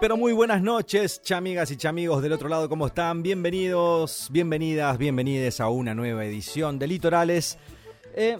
[0.00, 3.20] Pero muy buenas noches, chamigas y chamigos del otro lado, ¿cómo están?
[3.20, 7.58] Bienvenidos, bienvenidas, bienvenides a una nueva edición de Litorales.
[8.14, 8.38] Eh,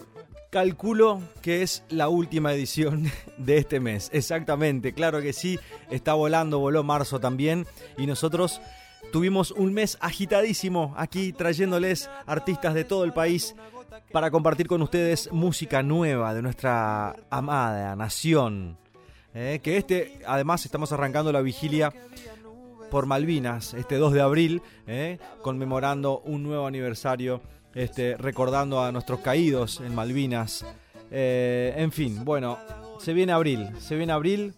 [0.50, 4.08] calculo que es la última edición de este mes.
[4.12, 5.58] Exactamente, claro que sí,
[5.90, 7.66] está volando, voló marzo también
[7.96, 8.60] y nosotros
[9.12, 13.56] tuvimos un mes agitadísimo aquí trayéndoles artistas de todo el país
[14.12, 18.78] para compartir con ustedes música nueva de nuestra amada nación.
[19.40, 21.92] Eh, que este, además, estamos arrancando la vigilia
[22.90, 27.40] por Malvinas, este 2 de abril, eh, conmemorando un nuevo aniversario,
[27.72, 30.66] este, recordando a nuestros caídos en Malvinas.
[31.12, 32.58] Eh, en fin, bueno,
[32.98, 34.54] se viene abril, se viene abril,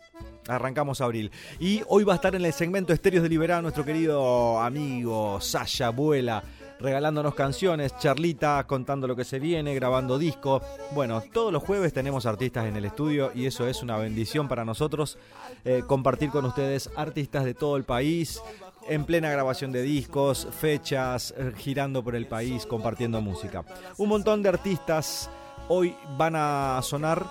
[0.48, 1.30] arrancamos abril.
[1.58, 6.42] Y hoy va a estar en el segmento Estéreos de nuestro querido amigo Sasha Abuela
[6.80, 10.62] regalándonos canciones, charlita, contando lo que se viene, grabando disco.
[10.92, 14.64] Bueno, todos los jueves tenemos artistas en el estudio y eso es una bendición para
[14.64, 15.18] nosotros,
[15.64, 18.42] eh, compartir con ustedes artistas de todo el país,
[18.88, 23.64] en plena grabación de discos, fechas, eh, girando por el país, compartiendo música.
[23.98, 25.30] Un montón de artistas
[25.68, 27.24] hoy van a sonar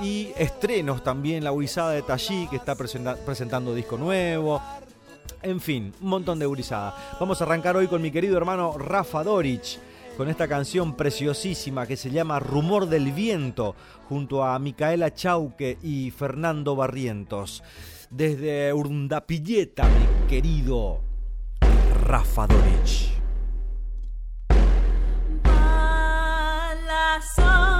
[0.00, 4.60] y estrenos también, la Huizada de Tallí, que está presentando disco nuevo,
[5.42, 6.94] en fin, un montón de gurizada.
[7.20, 9.78] Vamos a arrancar hoy con mi querido hermano Rafa Dorich,
[10.16, 13.74] con esta canción preciosísima que se llama Rumor del Viento,
[14.08, 17.62] junto a Micaela Chauque y Fernando Barrientos.
[18.10, 21.00] Desde Urdapilleta, mi querido
[22.02, 23.16] Rafa Dorich.
[26.86, 27.75] la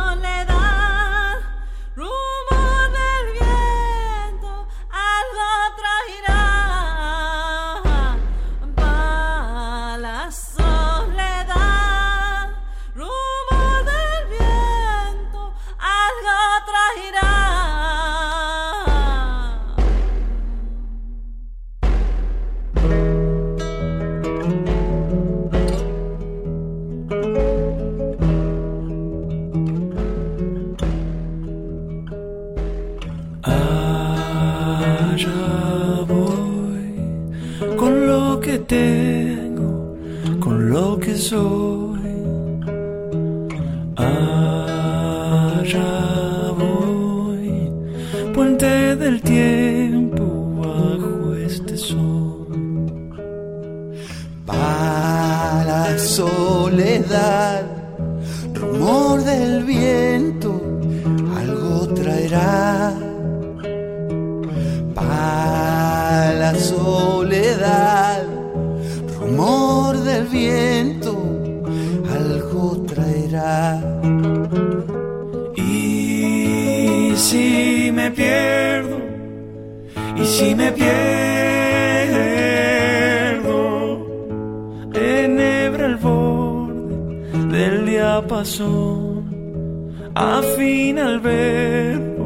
[88.47, 89.25] diapasón,
[90.15, 92.26] afina el verbo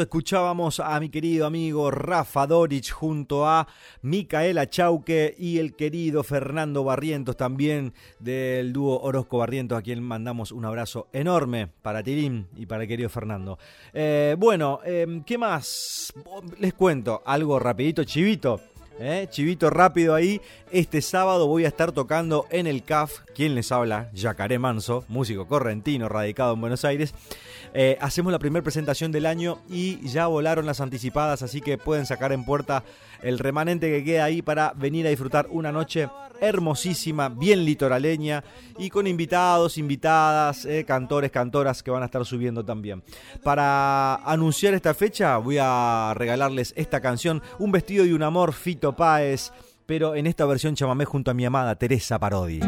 [0.00, 3.68] Escuchábamos a mi querido amigo Rafa Dorich junto a
[4.00, 10.50] Micaela Chauque y el querido Fernando Barrientos también del dúo Orozco Barrientos, a quien mandamos
[10.52, 13.58] un abrazo enorme para Tirín y para el querido Fernando.
[13.92, 16.12] Eh, bueno, eh, ¿qué más?
[16.58, 18.71] Les cuento algo rapidito, chivito.
[18.98, 19.26] ¿Eh?
[19.30, 20.40] Chivito rápido ahí.
[20.70, 23.20] Este sábado voy a estar tocando en el CAF.
[23.34, 24.10] ¿Quién les habla?
[24.12, 27.14] Yacaré Manso, músico correntino radicado en Buenos Aires.
[27.74, 32.04] Eh, hacemos la primera presentación del año y ya volaron las anticipadas, así que pueden
[32.04, 32.84] sacar en puerta
[33.22, 36.08] el remanente que queda ahí para venir a disfrutar una noche
[36.40, 38.42] hermosísima, bien litoraleña
[38.76, 43.02] y con invitados, invitadas, eh, cantores, cantoras que van a estar subiendo también.
[43.44, 48.91] Para anunciar esta fecha voy a regalarles esta canción, Un vestido y un amor, Fito
[48.94, 49.52] Páez,
[49.86, 52.60] pero en esta versión chamamé junto a mi amada Teresa Parodi.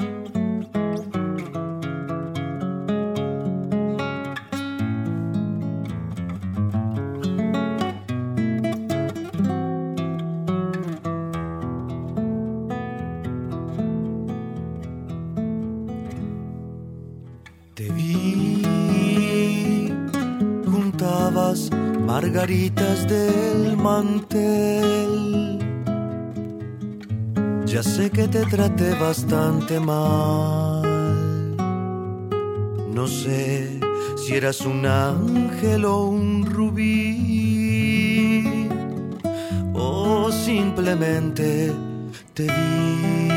[22.14, 25.73] Margaritas del mantel.
[27.74, 30.84] Ya sé que te traté bastante mal.
[32.94, 33.80] No sé
[34.16, 37.58] si eras un ángel o un rubí.
[39.74, 41.72] O simplemente
[42.32, 43.28] te vi.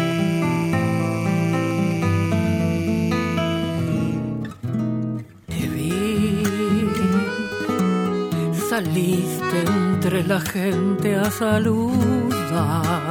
[5.47, 6.43] Te vi,
[8.69, 13.07] saliste entre la gente a saludar.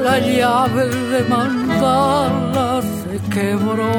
[0.03, 3.93] La llave de mandala se quebró.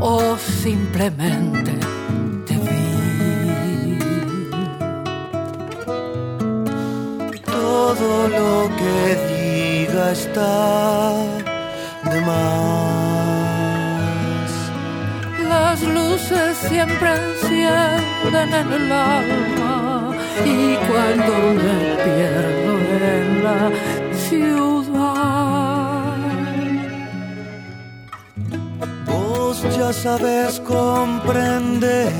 [0.00, 1.72] O simplemente
[2.46, 3.98] te vi.
[7.44, 8.98] Todo lo que
[9.32, 11.12] diga está
[12.10, 12.67] de más.
[16.30, 20.14] Luces siempre encienden en el alma
[20.44, 22.72] y cuando me pierdo
[23.04, 23.70] en la
[24.14, 24.68] ciudad,
[29.06, 32.12] Vos ya sabes comprender.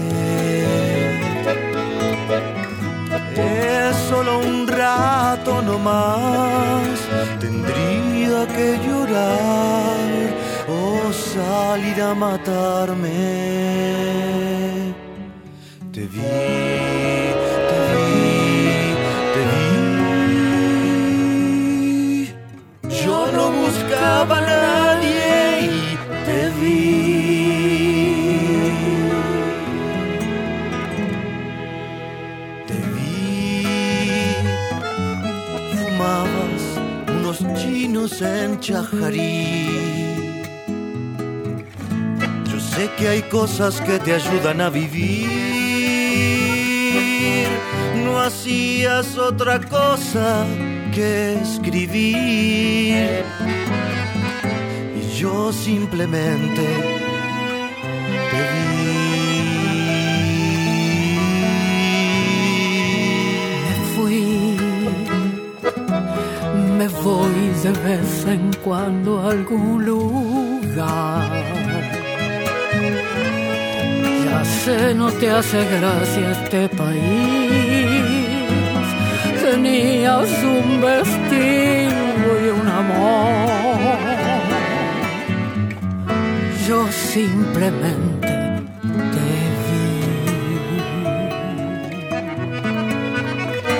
[3.36, 6.98] Es solo un rato nomás.
[7.40, 10.47] Tendría que llorar
[11.12, 13.10] salir a matarme.
[15.92, 16.20] Te vi,
[17.70, 18.94] te vi,
[19.34, 19.68] te vi.
[23.02, 25.30] Yo no buscaba a nadie
[25.62, 25.72] y
[26.26, 26.78] te vi.
[32.68, 33.10] Te vi.
[35.72, 36.64] Fumabas
[37.16, 39.77] unos chinos en Chajarí.
[42.78, 45.28] Sé que hay cosas que te ayudan a vivir.
[48.04, 50.46] No hacías otra cosa
[50.94, 53.24] que escribir.
[55.00, 56.64] Y yo simplemente
[58.30, 58.68] te vi.
[63.66, 64.24] me fui.
[66.78, 71.57] Me voy de vez en cuando a algún lugar.
[74.68, 77.00] No te hace gracia este país.
[79.40, 83.96] Tenías un vestido y un amor.
[86.68, 88.28] Yo simplemente
[89.14, 89.28] te
[89.64, 89.80] vi.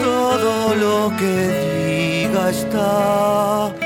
[0.03, 1.35] Todo lo que
[2.31, 3.78] diga está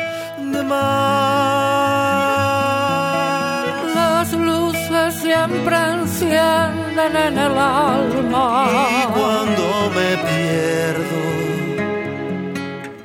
[7.06, 8.66] en el alma.
[8.70, 11.22] Y cuando me pierdo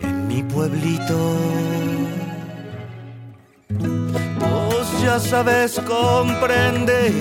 [0.01, 1.17] en mi pueblito,
[4.39, 7.11] vos ya sabes comprender.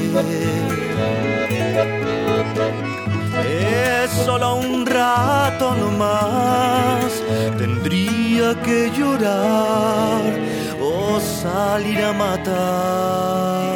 [3.44, 7.22] Es solo un rato nomás,
[7.58, 10.22] tendría que llorar
[10.80, 13.75] o salir a matar.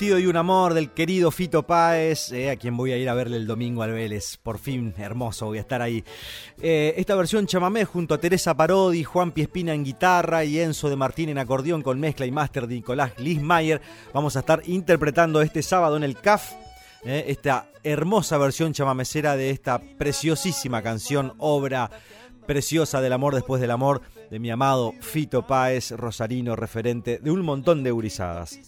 [0.00, 3.36] Y un amor del querido Fito Páez, eh, a quien voy a ir a verle
[3.36, 4.36] el domingo al Vélez.
[4.36, 6.04] Por fin, hermoso, voy a estar ahí.
[6.62, 10.94] Eh, esta versión chamamé junto a Teresa Parodi, Juan Piespina en guitarra y Enzo de
[10.94, 13.80] Martín en acordeón con mezcla y máster de Nicolás Lismayer.
[14.14, 16.52] Vamos a estar interpretando este sábado en el CAF
[17.04, 21.90] eh, esta hermosa versión chamamecera de esta preciosísima canción, obra
[22.46, 27.42] preciosa del amor después del amor de mi amado Fito Páez, rosarino, referente de un
[27.42, 28.60] montón de urizadas.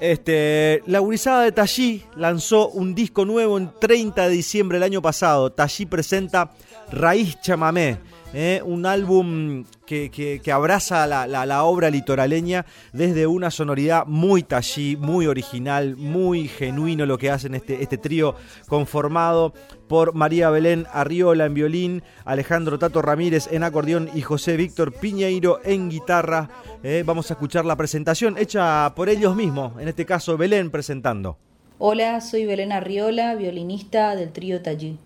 [0.00, 5.02] Este, la gurizada de Tallí lanzó un disco nuevo en 30 de diciembre del año
[5.02, 5.52] pasado.
[5.52, 6.50] Tallí presenta
[6.90, 7.98] Raíz Chamamé,
[8.34, 14.42] eh, un álbum que, que- abraza la, la- la obra litoraleña desde una sonoridad muy
[14.42, 18.34] Tallí, muy original, muy genuino lo que hacen este, este trío
[18.68, 19.54] conformado
[19.88, 25.60] por María Belén Arriola en violín, Alejandro Tato Ramírez en acordeón y José Víctor Piñeiro
[25.64, 26.50] en guitarra.
[26.82, 31.38] Eh, vamos a escuchar la presentación hecha por ellos mismos, en este caso Belén presentando.
[31.78, 34.98] Hola, soy Belén Arriola, violinista del trío Tallí.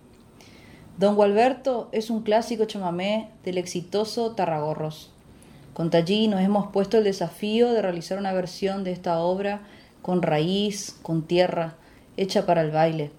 [0.99, 5.13] Don Gualberto es un clásico chamamé del exitoso Tarragorros.
[5.73, 9.61] Con Tallí nos hemos puesto el desafío de realizar una versión de esta obra
[10.03, 11.77] con raíz, con tierra,
[12.17, 13.13] hecha para el baile.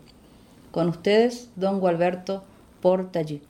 [0.72, 2.44] Con ustedes, Don Gualberto
[2.82, 3.42] por Tallí.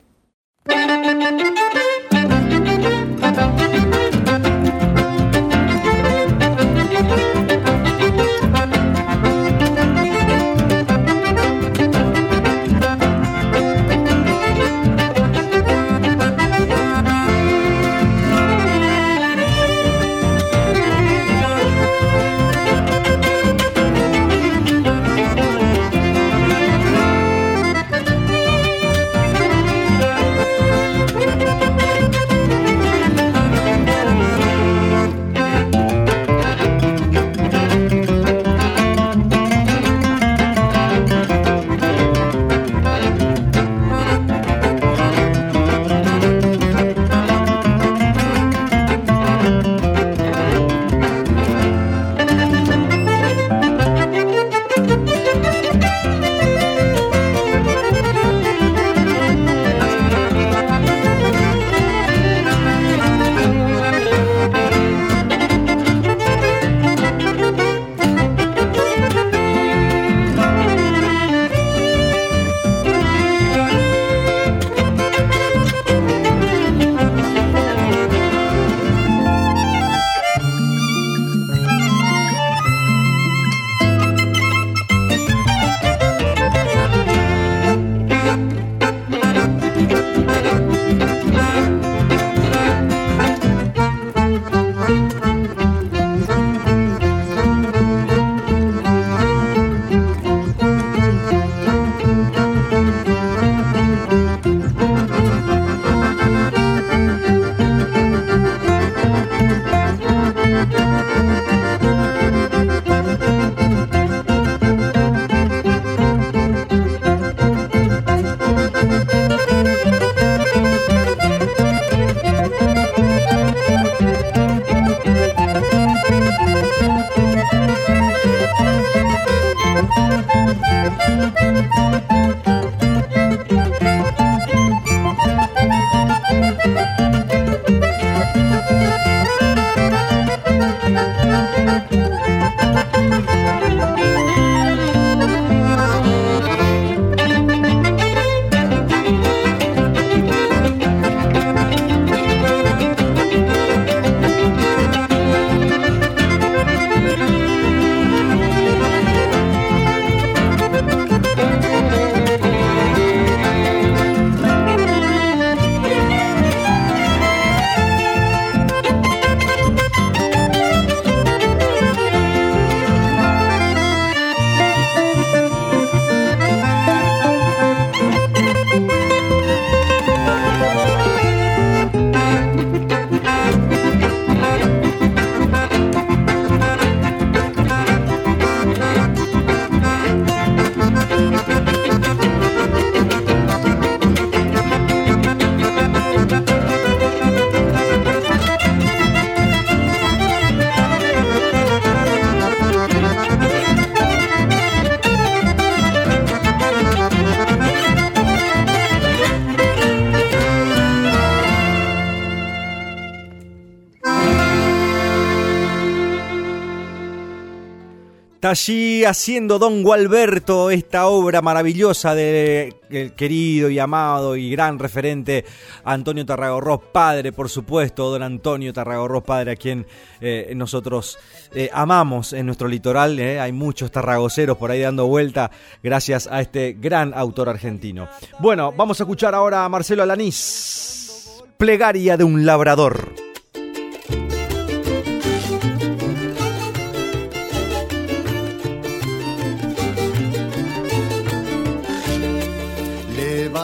[218.50, 222.74] Allí haciendo Don Gualberto esta obra maravillosa del
[223.16, 225.46] querido y amado y gran referente
[225.84, 229.86] Antonio Tarragorros padre, por supuesto, don Antonio Tarragorros padre, a quien
[230.20, 231.20] eh, nosotros
[231.54, 233.20] eh, amamos en nuestro litoral.
[233.20, 233.40] eh.
[233.40, 235.52] Hay muchos tarragoceros por ahí dando vuelta
[235.84, 238.10] gracias a este gran autor argentino.
[238.40, 243.14] Bueno, vamos a escuchar ahora a Marcelo Alanís, Plegaria de un labrador.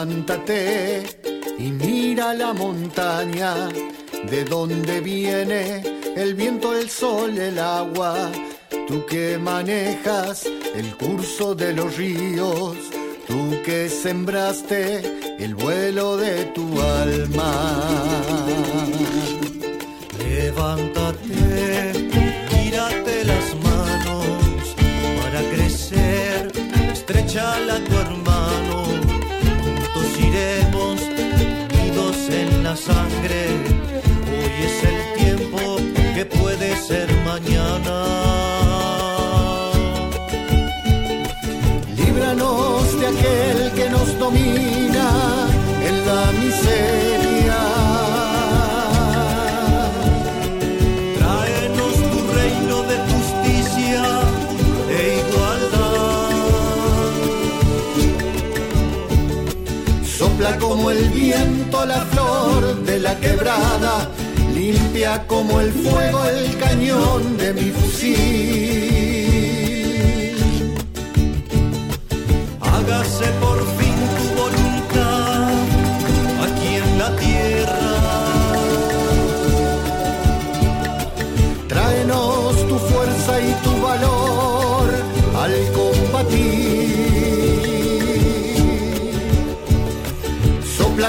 [0.06, 1.02] Levántate
[1.58, 3.56] y mira la montaña,
[4.30, 5.82] de donde viene
[6.16, 8.30] el viento, el sol, el agua.
[8.88, 10.46] Tú que manejas
[10.76, 12.78] el curso de los ríos,
[13.28, 15.02] tú que sembraste
[15.40, 17.82] el vuelo de tu alma.
[20.20, 21.94] Levántate,
[22.54, 24.76] mírate las manos
[25.20, 26.52] para crecer,
[26.94, 28.25] estrechala a tu
[44.26, 45.10] domina
[45.88, 47.60] en la miseria.
[51.18, 54.04] Tráenos tu reino de justicia
[54.98, 57.12] e igualdad.
[60.18, 64.10] Sopla como el viento la flor de la quebrada,
[64.56, 69.45] limpia como el fuego el cañón de mi fusil.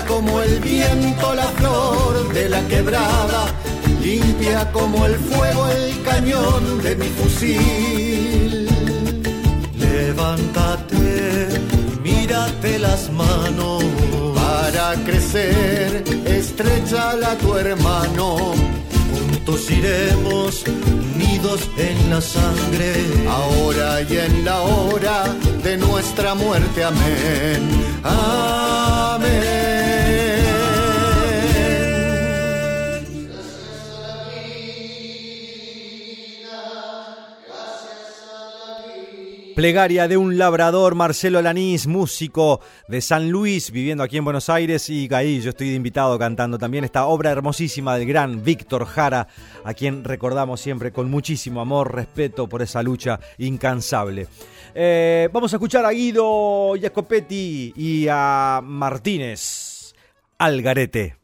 [0.07, 3.47] Como el viento la flor de la quebrada,
[4.03, 8.69] limpia como el fuego el cañón de mi fusil.
[9.79, 11.49] Levántate,
[12.03, 13.85] mírate las manos.
[14.35, 18.37] Para crecer, estrechala a tu hermano.
[19.12, 22.92] Juntos iremos unidos en la sangre.
[23.29, 25.25] Ahora y en la hora
[25.62, 26.83] de nuestra muerte.
[26.83, 27.70] Amén.
[28.02, 29.66] Amén.
[39.55, 44.90] Plegaria de un labrador, Marcelo Alanís, músico de San Luis, viviendo aquí en Buenos Aires.
[44.90, 49.29] Y ahí yo estoy de invitado cantando también esta obra hermosísima del gran Víctor Jara,
[49.64, 54.29] a quien recordamos siempre con muchísimo amor, respeto por esa lucha incansable.
[54.79, 59.95] Eh, vamos a escuchar a Guido Jacopetti y a Martínez
[60.37, 61.17] Algarete.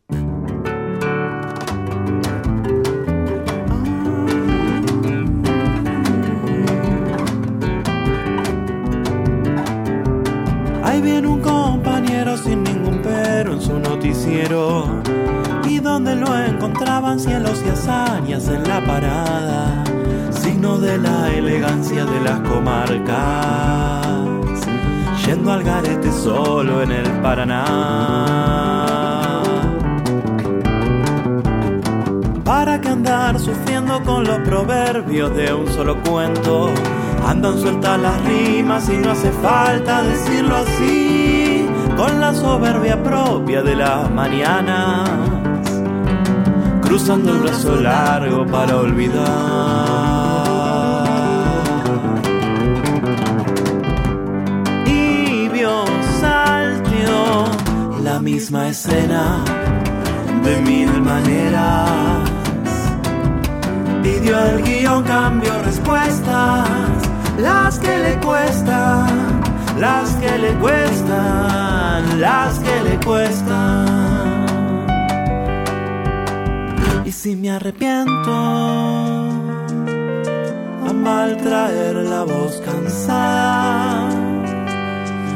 [10.83, 15.03] Ahí viene un compañero sin ningún pero en su noticiero.
[15.69, 19.92] Y donde lo encontraban cielos y hazañas en la parada.
[20.81, 24.07] De la elegancia de las comarcas.
[25.25, 27.65] Yendo al garete solo en el Paraná.
[32.43, 36.71] ¿Para qué andar sufriendo con los proverbios de un solo cuento?
[37.27, 43.77] Andan sueltas las rimas y no hace falta decirlo así, con la soberbia propia de
[43.77, 45.09] las mañanas,
[46.81, 50.22] cruzando el brazo largo para olvidar.
[58.23, 59.45] Misma escena
[60.45, 61.91] de mil maneras.
[64.03, 66.69] Pidió el guion, cambio respuestas,
[67.39, 69.41] las que le cuestan,
[69.79, 73.87] las que le cuestan, las que le cuestan.
[77.05, 78.33] Y si me arrepiento,
[80.89, 84.09] a mal traer la voz cansada,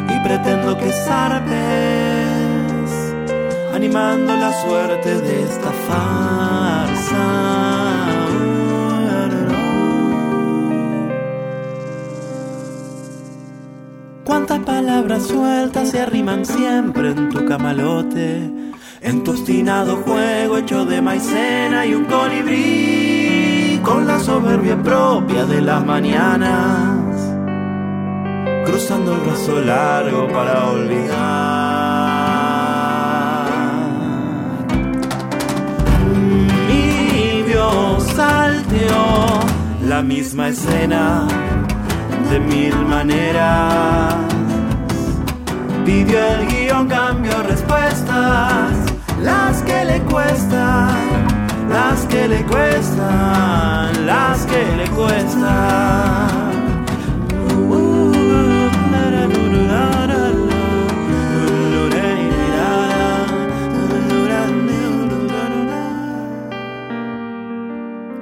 [0.08, 2.25] y pretendo que zarpes
[3.76, 7.26] animando la suerte de esta farsa.
[14.24, 18.50] Cuántas palabras sueltas se arriman siempre en tu camalote,
[19.02, 23.80] en tu obstinado juego hecho de maicena y un colibrí.
[23.84, 27.14] con la soberbia propia de las mañanas,
[28.64, 31.65] cruzando el brazo largo para olvidar.
[38.14, 39.40] Salteó
[39.82, 41.26] la misma escena
[42.30, 44.14] de mil maneras.
[45.84, 48.72] Pidió el guion, cambió respuestas,
[49.22, 50.96] las que le cuestan,
[51.68, 56.45] las que le cuestan, las que le cuestan.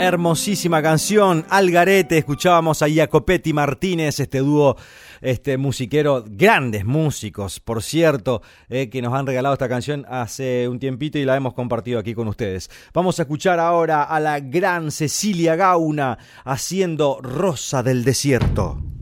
[0.05, 4.77] Hermosísima canción, Algarete, escuchábamos a Jacopetti Martínez, este dúo
[5.23, 10.79] este musiquero, grandes músicos, por cierto, eh, que nos han regalado esta canción hace un
[10.79, 12.71] tiempito y la hemos compartido aquí con ustedes.
[12.93, 18.94] Vamos a escuchar ahora a la gran Cecilia Gauna haciendo Rosa del Desierto.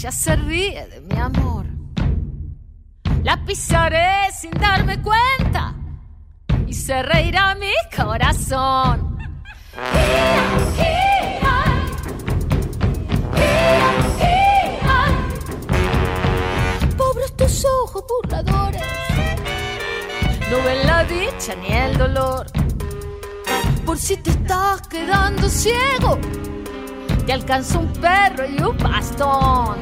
[0.00, 1.66] Ella se ríe de mi amor.
[3.22, 5.74] La pisaré sin darme cuenta
[6.66, 9.18] y se reirá mi corazón.
[16.96, 18.82] Pobres tus ojos burladores,
[20.50, 22.46] no ven la dicha ni el dolor.
[23.84, 26.18] Por si te estás quedando ciego,
[27.22, 29.78] te alcanza un perro y un bastón.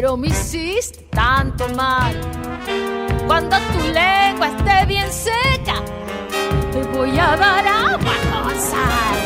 [0.00, 2.14] Pero me hiciste tanto mal.
[3.26, 5.82] Cuando tu lengua esté bien seca,
[6.70, 9.18] te voy a dar agua con sal.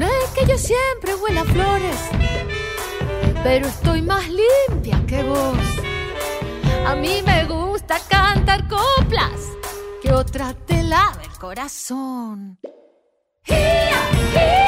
[0.00, 2.00] No es que yo siempre huela flores,
[3.44, 5.58] pero estoy más limpia que vos.
[6.86, 9.50] A mí me gusta cantar coplas
[10.00, 12.58] que otra te lave el corazón.
[14.36, 14.65] Ia,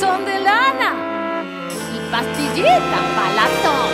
[0.00, 1.42] calzón de lana
[1.94, 3.89] y pastillitas para la tos.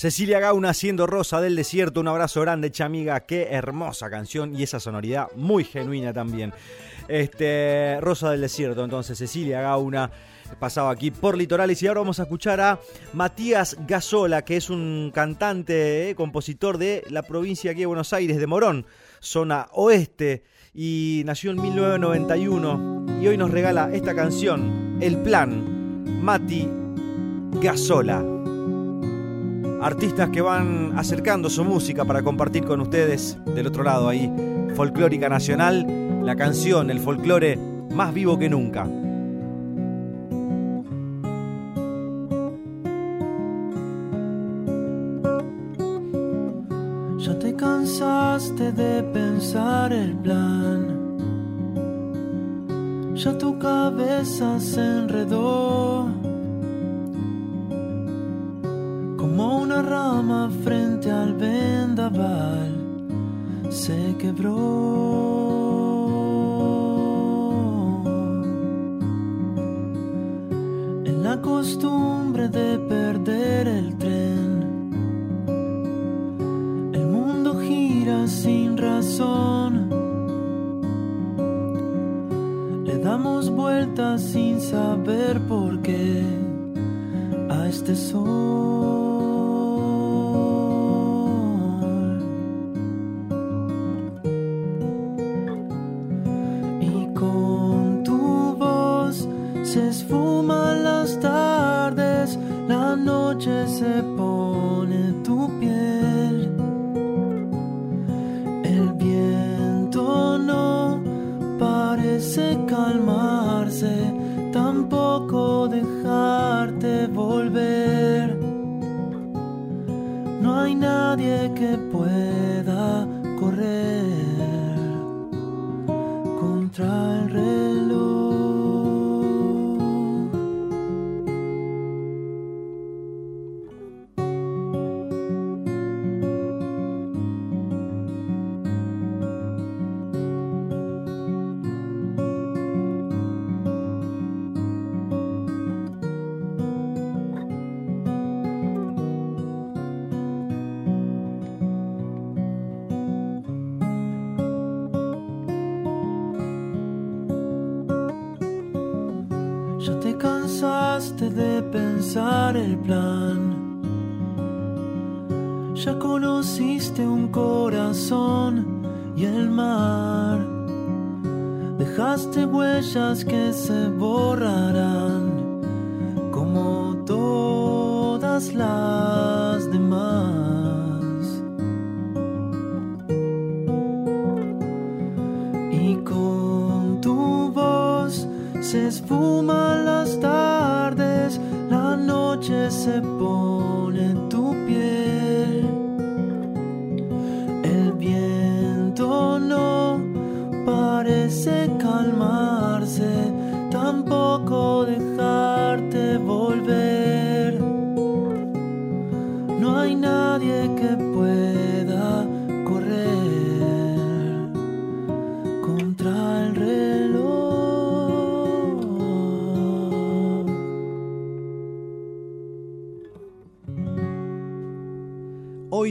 [0.00, 4.80] Cecilia Gauna haciendo Rosa del Desierto, un abrazo grande, chamiga, qué hermosa canción y esa
[4.80, 6.54] sonoridad muy genuina también.
[7.06, 10.10] Este, Rosa del Desierto, entonces Cecilia Gauna
[10.58, 12.80] pasaba aquí por Litorales y ahora vamos a escuchar a
[13.12, 18.38] Matías Gasola, que es un cantante, eh, compositor de la provincia aquí de Buenos Aires,
[18.38, 18.86] de Morón,
[19.18, 26.66] zona oeste, y nació en 1991 y hoy nos regala esta canción, El Plan, Mati
[27.60, 28.39] Gasola.
[29.82, 34.30] Artistas que van acercando su música para compartir con ustedes del otro lado ahí.
[34.74, 35.86] Folclórica Nacional,
[36.22, 37.58] la canción, el folclore
[37.90, 38.86] más vivo que nunca.
[47.18, 51.00] Ya te cansaste de pensar el plan.
[53.14, 56.19] Ya tu cabeza se enredó.
[59.40, 62.74] Como una rama frente al vendaval
[63.70, 64.52] se quebró.
[71.06, 74.90] En la costumbre de perder el tren.
[76.92, 79.88] El mundo gira sin razón.
[82.84, 86.26] Le damos vueltas sin saber por qué
[87.48, 89.09] a este sol.
[103.34, 104.19] La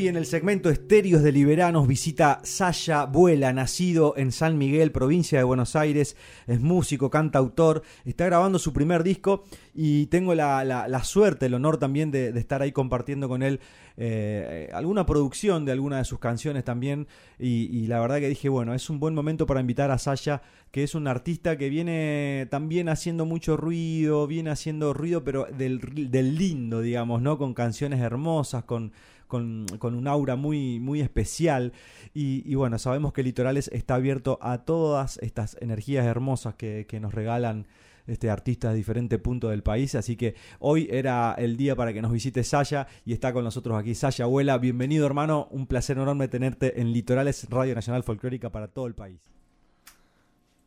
[0.09, 5.43] en el segmento Estéreos de Liberanos visita Sasha Vuela, nacido en San Miguel, provincia de
[5.43, 6.17] Buenos Aires.
[6.47, 9.43] Es músico, cantautor, está grabando su primer disco
[9.75, 13.59] y tengo la, suerte, el honor también de, estar ahí compartiendo con él
[13.97, 17.07] eh, alguna producción de alguna de sus canciones también.
[17.37, 20.41] Y, la verdad que dije, bueno, es un buen momento para invitar a Sasha,
[20.71, 26.35] que es un artista que viene también haciendo mucho ruido, viene haciendo ruido, pero del
[26.35, 27.37] lindo, digamos, ¿no?
[27.37, 28.91] Con canciones hermosas, con
[29.29, 31.71] con, con un aura muy, muy especial.
[32.13, 37.13] Y, bueno, sabemos que Litorales está abierto a todas estas energías hermosas que, que nos
[37.13, 37.67] regalan
[38.07, 39.95] este, artistas de diferentes puntos del país.
[39.95, 43.79] Así que hoy era el día para que nos visite Saya y está con nosotros
[43.79, 44.57] aquí Saya Abuela.
[44.57, 49.19] Bienvenido hermano, un placer enorme tenerte en Litorales Radio Nacional Folclórica para todo el país.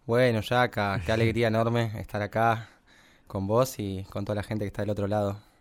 [0.07, 2.69] Bueno, Yaka, qué alegría enorme estar acá
[3.27, 5.52] con vos y con toda la gente que está del otro lado.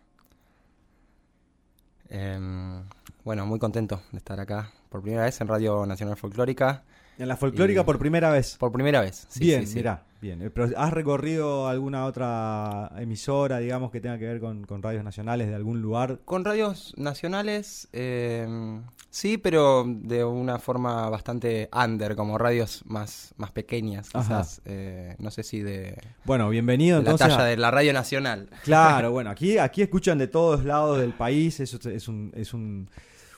[2.14, 2.82] Em,
[3.24, 6.82] bueno, muy contento de estar acá por primera vez en Radio Nacional Folclórica.
[7.18, 8.56] En la folclórica Y- por primera vez.
[8.58, 9.26] Por primera vez.
[9.30, 9.74] sí, bien, sí, sí.
[9.76, 10.42] mirá, bien.
[10.42, 15.04] Eh, Pero ¿has recorrido alguna otra emisora, digamos, que tenga que ver con, con radios
[15.04, 16.18] nacionales de algún lugar?
[16.26, 18.82] Con radios nacionales, em,
[19.14, 24.62] sí, pero de una forma bastante under, como radios más, más pequeñas, quizás.
[24.64, 27.36] eh, no sé si de, Bueno, bienvenido de la entonces.
[27.36, 28.48] talla a- de la radio nacional.
[28.64, 32.54] Claro, bueno, aquí, aquí escuchan de todos lados del país, eso es- es un, es
[32.54, 32.88] un,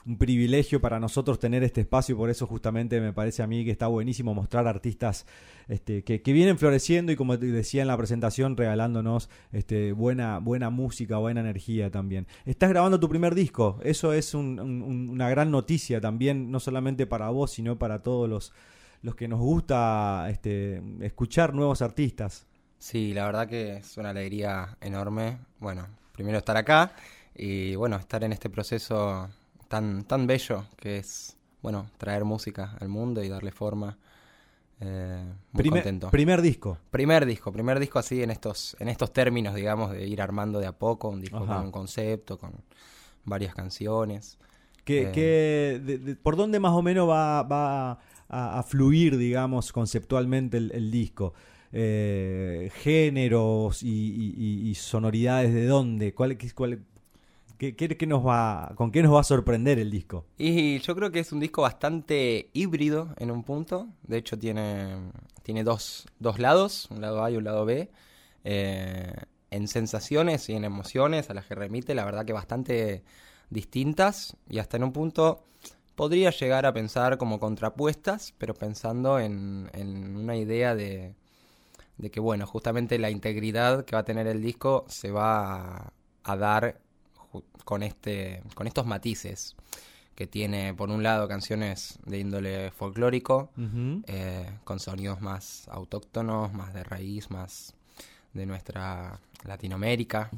[0.06, 3.70] un privilegio para nosotros tener este espacio, por eso justamente me parece a mí que
[3.70, 5.26] está buenísimo mostrar artistas
[5.68, 10.68] este, que, vienen floreciendo y como te decía en la presentación, regalándonos este, buena, buena
[10.70, 12.26] música, buena energía también.
[12.44, 17.06] Estás grabando tu primer disco, eso es un- un- una gran noticia también, no solamente
[17.06, 18.52] para vos, sino para todos los,
[19.02, 22.46] los que nos gusta este, escuchar nuevos artistas.
[22.78, 25.38] Sí, la verdad que es una alegría enorme.
[25.60, 26.92] Bueno, primero estar acá
[27.34, 29.30] y bueno, estar en este proceso
[29.68, 33.98] tan, tan bello que es, bueno, traer música al mundo y darle forma.
[34.80, 36.10] Eh, muy Primer, contento.
[36.10, 36.78] primer disco.
[36.90, 40.66] Primer disco, primer disco así en estos, en estos términos, digamos, de ir armando de
[40.66, 41.56] a poco, un disco Ajá.
[41.56, 42.52] con un concepto, con
[43.24, 44.36] varias canciones.
[44.84, 45.12] ¿Qué, Eh.
[45.12, 47.92] qué- de- de- ¿Por dónde más o menos va, va
[48.28, 51.32] a, a fluir, digamos, conceptualmente el, el disco?
[51.72, 54.34] Eh, ¿Géneros y,
[54.68, 56.12] y- sonoridades de dónde?
[56.14, 56.80] ¿Cuál, qué, cuál-
[57.58, 60.26] qué- qué- nos va, ¿Con qué nos va a sorprender el disco?
[60.36, 63.88] Y yo creo que es un disco bastante híbrido en un punto.
[64.02, 64.96] De hecho, tiene,
[65.42, 67.90] tiene dos, dos lados, un lado A y un lado B.
[68.44, 69.12] Eh,
[69.50, 73.04] en sensaciones y en emociones a las que remite, la verdad que bastante
[73.50, 74.36] distintas.
[74.48, 75.44] Y hasta en un punto
[75.94, 81.14] podría llegar a pensar como contrapuestas, pero pensando en, en una idea de,
[81.98, 85.92] de que, bueno, justamente la integridad que va a tener el disco se va a,
[86.24, 86.80] a dar
[87.64, 89.56] con, este, con estos matices
[90.14, 93.50] que tiene, por un lado, canciones de índole folclórico,
[94.06, 97.74] eh, con sonidos más autóctonos, más de raíz, más
[98.32, 100.30] de nuestra Latinoamérica.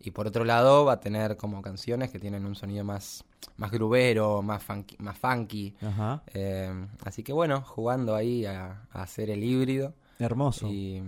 [0.00, 3.24] Y por otro lado va a tener como canciones que tienen un sonido más,
[3.56, 4.96] más grubero, más funky.
[4.98, 5.74] Más funky.
[5.80, 6.22] Ajá.
[6.34, 9.94] Eh, así que bueno, jugando ahí a, a hacer el híbrido.
[10.18, 10.68] Hermoso.
[10.68, 11.02] Y,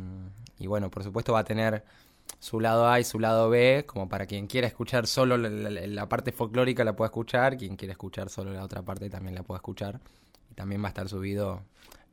[0.59, 1.85] y bueno, por supuesto va a tener
[2.39, 5.87] su lado A y su lado B, como para quien quiera escuchar solo la, la-
[5.87, 9.43] la parte folclórica la pueda escuchar, quien quiera escuchar solo la otra parte también la
[9.43, 10.01] pueda escuchar.
[10.51, 11.63] Y también va a estar subido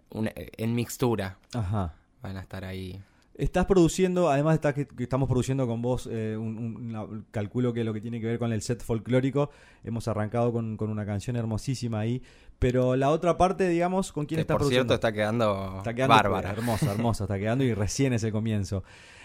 [0.10, 1.95] una- en mixtura, Ajá.
[2.21, 3.02] van a estar ahí.
[3.41, 7.99] Estás produciendo, además que, estamos produciendo con vos, eh, un, un- calculo que lo que
[7.99, 9.49] tiene que ver con el set folclórico,
[9.84, 12.21] hemos arrancado con, con una canción hermosísima ahí,
[12.60, 14.93] pero la otra parte, digamos, ¿con quién Que estás por produciendo?
[14.93, 16.51] cierto está quedando, Está quedando bárbara.
[16.51, 18.84] hermosa, hermosa, está quedando y recién es el comienzo.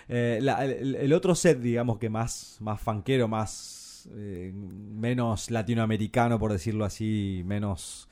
[0.08, 6.38] Eh, la- el, el otro set, digamos que más, más fanquero, más eh, menos latinoamericano,
[6.38, 8.08] por decirlo así, menos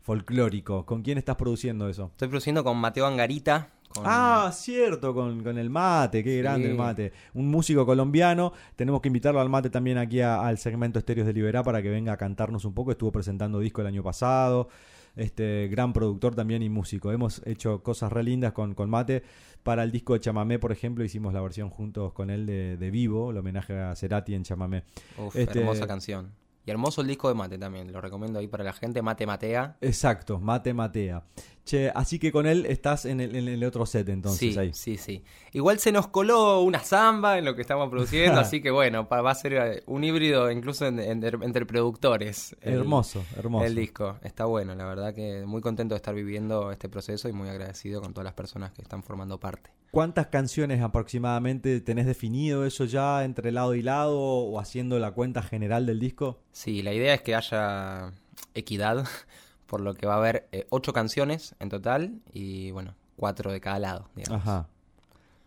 [0.00, 0.86] folclórico.
[0.86, 2.06] ¿Con quién estás produciendo eso?
[2.12, 3.68] Estoy produciendo con Mateo Angarita.
[3.94, 6.70] Con- Ah, cierto, con, con el mate, qué grande Sí.
[6.72, 7.12] el mate.
[7.34, 11.32] Un músico colombiano, tenemos que invitarlo al mate también aquí a- al segmento Estéreos de
[11.32, 12.90] Liberá para que venga a cantarnos un poco.
[12.90, 14.68] Estuvo presentando disco el año pasado,
[15.16, 17.12] este gran productor también y músico.
[17.12, 19.22] Hemos hecho cosas re lindas con, con mate.
[19.62, 22.90] Para el disco de Chamamé, por ejemplo, hicimos la versión juntos con él de, de
[22.90, 24.82] Vivo, el homenaje a Cerati en Chamamé.
[25.16, 26.32] Uf, este- hermosa canción.
[26.66, 29.76] Y hermoso el disco de Mate también, lo recomiendo ahí para la gente, Mate Matea.
[29.82, 31.22] Exacto, Mate Matea.
[31.64, 34.72] Che, así que con él estás en el, en el otro set entonces sí, ahí.
[34.74, 35.24] sí, sí.
[35.52, 39.30] Igual se nos coló una samba en lo que estamos produciendo, así que bueno, va
[39.30, 42.54] a ser eh, un híbrido incluso en- en- entre productores.
[42.60, 43.64] el- hermoso, hermoso.
[43.64, 47.32] El disco, está bueno, la verdad que muy contento de estar viviendo este proceso y
[47.32, 49.70] muy agradecido con todas las personas que están formando parte.
[49.94, 55.40] ¿Cuántas canciones aproximadamente tenés definido eso ya entre lado y lado o haciendo la cuenta
[55.40, 56.40] general del disco?
[56.50, 58.12] Sí, la idea es que haya
[58.54, 59.04] equidad,
[59.68, 63.60] por lo que va a haber eh, ocho canciones en total y bueno, cuatro de
[63.60, 64.42] cada lado, digamos.
[64.42, 64.68] Ajá.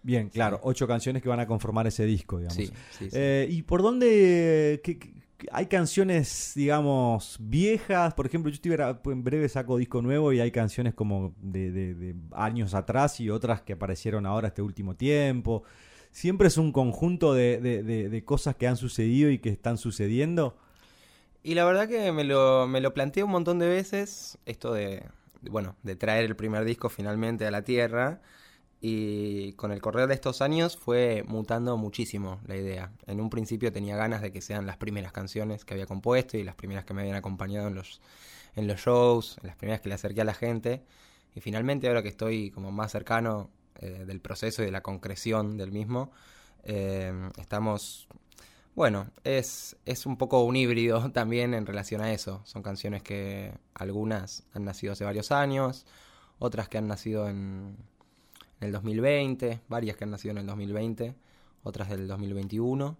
[0.03, 2.55] Bien, claro, ocho canciones que van a conformar ese disco, digamos.
[2.55, 3.11] Sí, sí, sí.
[3.13, 8.13] Eh, ¿Y por dónde qué- qué- qué- hay canciones, digamos, viejas?
[8.13, 11.93] Por ejemplo, yo gra- en breve saco disco nuevo y hay canciones como de, de-
[11.93, 15.63] de años atrás y otras que aparecieron ahora este último tiempo.
[16.11, 20.57] Siempre es un conjunto de, de- cosas que han sucedido y que están sucediendo.
[21.43, 25.03] Y la verdad que me lo, me lo planteé un montón de veces, esto de,
[25.49, 28.21] bueno, de traer el primer disco finalmente a la Tierra.
[28.79, 32.91] Y con el correr de estos años fue mutando muchísimo la idea.
[33.07, 36.43] En un principio tenía ganas de que sean las primeras canciones que había compuesto y
[36.43, 38.01] las primeras que me habían acompañado en los,
[38.55, 40.83] en los shows, las primeras que le acerqué a la gente.
[41.33, 43.49] Y finalmente ahora que estoy como más cercano
[43.79, 46.11] eh, del proceso y de la concreción del mismo,
[46.63, 48.07] eh, estamos
[48.75, 52.43] bueno, es, es un poco un híbrido también en relación a eso.
[52.45, 55.87] Son canciones que algunas han nacido hace varios años,
[56.37, 57.75] otras que han nacido en,
[58.59, 61.15] en el 2020, varias que han nacido en el 2020,
[61.63, 62.97] otras del 2021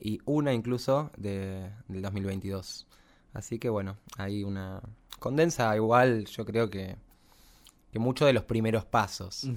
[0.00, 2.86] y una incluso de, del 2022.
[3.32, 4.80] Así que bueno, hay una
[5.18, 6.96] condensa igual, yo creo que,
[7.92, 9.48] que mucho de los primeros pasos.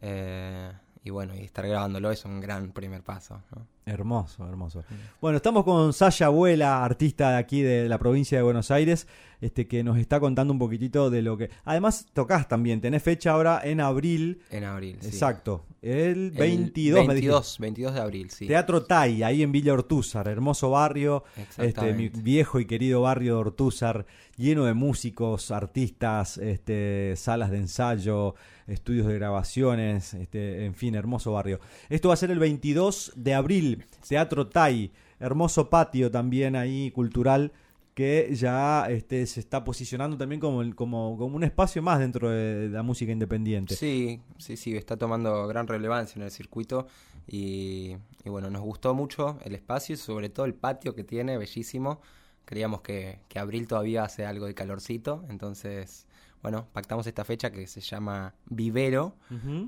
[0.00, 3.42] Eh, y bueno, y estar grabándolo es un gran primer paso.
[3.54, 3.66] ¿no?
[3.86, 4.82] Hermoso, hermoso.
[5.20, 9.06] Bueno, estamos con Sasha Abuela, artista de aquí de la provincia de Buenos Aires,
[9.42, 11.50] este que nos está contando un poquitito de lo que.
[11.64, 14.40] Además, tocas también, tenés fecha ahora en abril.
[14.50, 15.08] En abril, sí.
[15.08, 15.66] Exacto.
[15.82, 17.34] El El 22, me dijiste.
[17.34, 18.46] 22, 22 de abril, sí.
[18.46, 21.24] Teatro Tai, ahí en Villa Ortúzar, hermoso barrio,
[21.58, 24.06] este, mi viejo y querido barrio de Ortúzar,
[24.38, 28.34] lleno de músicos, artistas, este, salas de ensayo,
[28.66, 31.60] estudios de grabaciones, este, en fin, hermoso barrio.
[31.90, 33.73] Esto va a ser el 22 de abril,
[34.08, 37.52] Teatro Tai, hermoso patio también ahí cultural
[37.94, 42.68] que ya este, se está posicionando también como, como, como un espacio más dentro de
[42.68, 43.76] la música independiente.
[43.76, 46.88] Sí, sí, sí, está tomando gran relevancia en el circuito
[47.28, 51.38] y, y bueno, nos gustó mucho el espacio y sobre todo el patio que tiene,
[51.38, 52.00] bellísimo.
[52.44, 56.06] Creíamos que, que abril todavía hace algo de calorcito, entonces,
[56.42, 59.16] bueno, pactamos esta fecha que se llama Vivero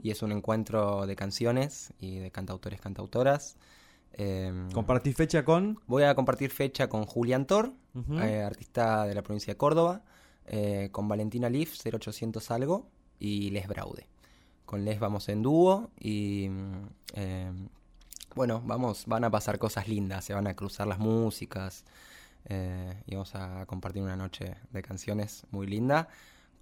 [0.02, 3.56] y es un encuentro de canciones y de cantautores, cantautoras.
[4.18, 5.78] Eh, Compartí fecha con...
[5.86, 7.72] voy a compartir fecha con Julián Tor,
[8.20, 10.02] eh, artista de la provincia de Córdoba,
[10.46, 12.88] eh, con Valentina Leaf, 0800 algo,
[13.18, 14.06] y Les Braude.
[14.64, 17.52] Con Les vamos en dúo y mm, eh,
[18.34, 21.84] bueno, vamos, van a pasar cosas lindas, se van a cruzar las músicas
[22.44, 26.08] eh, y vamos a compartir una noche de canciones muy linda,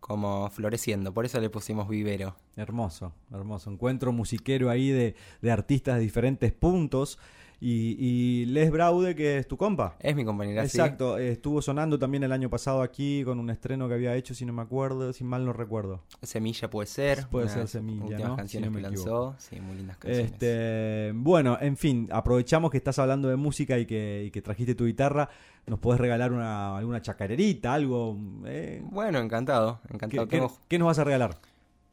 [0.00, 2.36] como floreciendo, por eso le pusimos vivero.
[2.56, 3.70] Hermoso, hermoso.
[3.70, 7.18] Encuentro musiquero ahí de, de artistas de diferentes puntos.
[7.66, 9.96] Y, y Les Braude, que es tu compa.
[9.98, 10.62] Es mi compañera.
[10.62, 14.44] Exacto, estuvo sonando también el año pasado aquí con un estreno que había hecho, si
[14.44, 16.02] no me acuerdo, si mal no recuerdo.
[16.20, 17.26] Semilla puede ser.
[17.30, 18.36] Puede ser Semilla, Últimas ¿no?
[18.36, 20.32] canciones Si no que me lanzó, sí, muy lindas canciones.
[20.32, 24.74] Este, bueno, en fin, aprovechamos que estás hablando de música y que, y que trajiste
[24.74, 25.30] tu guitarra.
[25.66, 28.18] ¿Nos podés regalar una, alguna chacarerita, algo?
[28.44, 28.82] eh?
[28.90, 30.28] Bueno, encantado, ¿Qué, encantado.
[30.28, 31.38] qué- qué nos vas a regalar?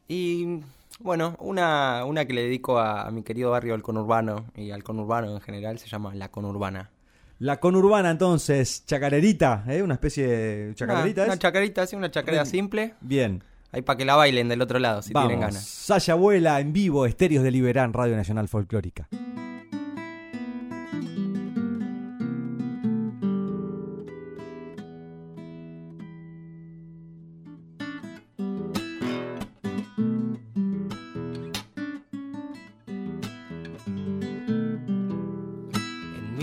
[0.10, 0.60] Y
[1.00, 4.84] bueno, una, una que le dedico a, a mi querido barrio al conurbano y al
[4.84, 6.92] conurbano en general se llama La Conurbana.
[7.40, 9.82] La conurbana, entonces, chacarerita, ¿eh?
[9.82, 12.52] Una especie de chacarerita, una, una chacarita, sí, una chacarera Bien.
[12.52, 12.94] simple.
[13.02, 13.44] Bien.
[13.72, 15.30] Ahí para que la bailen del otro lado, si Vamos.
[15.30, 15.64] tienen ganas.
[15.66, 19.08] Saya Abuela en vivo, Estéreos de Liberán, Radio Nacional Folclórica.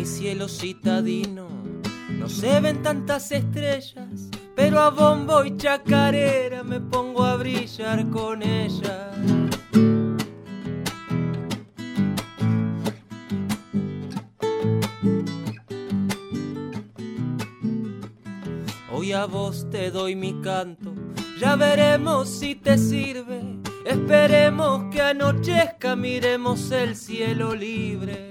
[0.09, 1.49] Cielo citadino
[2.09, 8.43] no se ven tantas estrellas, pero a bombo y chacarera me pongo a brillar con
[8.43, 9.15] ellas.
[18.91, 20.95] Hoy a vos te doy mi canto,
[21.39, 23.43] ya veremos si te sirve.
[23.85, 28.28] Esperemos que anochezca, miremos el cielo libre.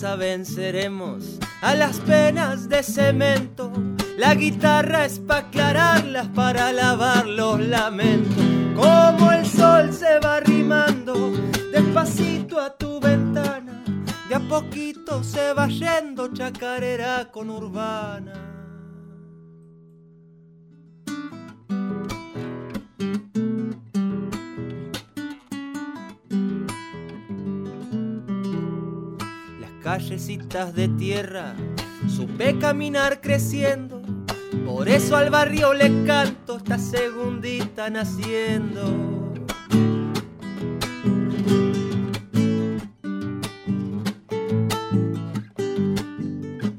[0.00, 3.70] Risa venceremos a las penas de cemento.
[4.16, 8.42] La guitarra es para aclararlas, para lavar los lamentos.
[8.74, 11.32] Como el sol se va arrimando
[11.70, 13.84] despacito a tu ventana,
[14.26, 18.49] de a poquito se va yendo chacarera con urbana.
[30.00, 31.54] Callecitas de tierra
[32.08, 34.00] supe caminar creciendo.
[34.64, 39.34] Por eso al barrio le canto esta segundita naciendo.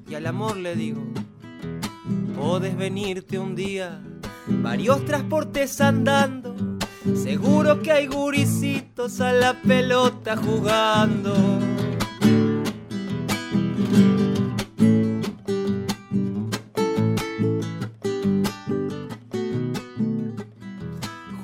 [0.10, 1.04] Y al amor le digo,
[2.36, 4.02] podés venirte un día,
[4.48, 6.56] varios transportes andando.
[7.14, 11.71] Seguro que hay guricitos a la pelota jugando.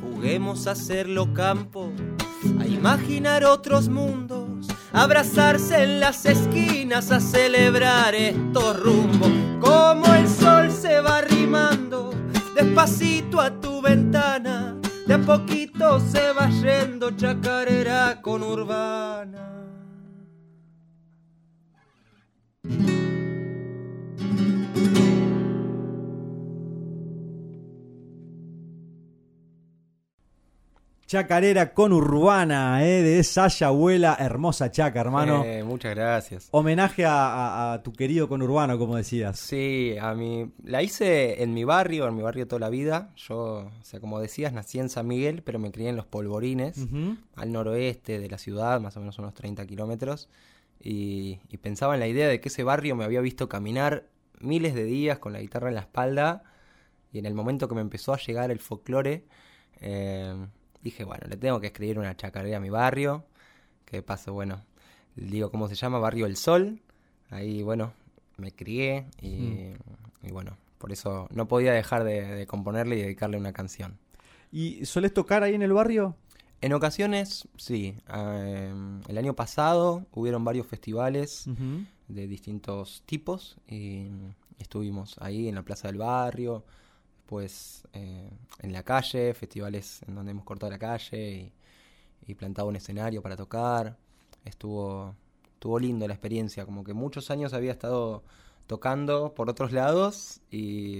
[0.02, 1.92] Juguemos a hacerlo campo,
[2.60, 9.32] a imaginar otros mundos, abrazarse en las esquinas, a celebrar estos rumbos.
[9.60, 12.12] Como el sol se va arrimando
[12.58, 14.76] despacito a tu ventana,
[15.06, 19.57] de a poquito se va yendo chacarera con urbana.
[31.08, 35.42] Chacarera con Urbana, eh, de Sasha Abuela, hermosa chaca, hermano.
[35.46, 36.50] Eh, muchas gracias.
[36.52, 39.40] Homenaje a, a- a tu querido conurbano, como decías.
[39.40, 43.14] Sí, a mí la hice en mi barrio, en mi barrio toda la vida.
[43.16, 43.38] Yo,
[43.70, 46.78] o sea, como decías, nací en San Miguel, pero me crié en Los Polvorines,
[47.38, 50.28] al noroeste de la ciudad, más o menos unos 30 kilómetros.
[50.84, 54.04] Y, y pensaba en la idea de que ese barrio me había visto caminar
[54.42, 56.44] miles de días con la guitarra en la espalda.
[57.14, 59.24] Y en el momento que me empezó a llegar el folclore,
[59.80, 60.36] eh,
[60.82, 63.26] dije, bueno, le tengo que escribir una chacarera a mi barrio.
[63.86, 64.64] Que paso, bueno,
[65.16, 66.00] digo, ¿cómo se llama?
[66.00, 66.82] Barrio El Sol.
[67.30, 67.94] Ahí, bueno,
[68.38, 69.74] me crié y,
[70.24, 73.98] y bueno, por eso no podía dejar de, de componerle y dedicarle una canción.
[74.52, 76.16] ¿Y solés tocar ahí en el barrio?
[76.62, 77.96] En ocasiones, sí.
[78.14, 78.74] eh,
[79.08, 81.48] el año pasado hubieron varios festivales
[82.08, 84.08] de distintos tipos y
[84.58, 86.66] estuvimos ahí en la plaza del barrio,
[87.94, 88.30] eh,
[88.62, 91.52] en la calle, festivales en donde hemos cortado la calle
[92.26, 93.98] y, y plantado un escenario para tocar.
[94.46, 95.14] Estuvo,
[95.54, 98.24] estuvo lindo la experiencia, como que muchos años había estado
[98.66, 101.00] tocando por otros lados y,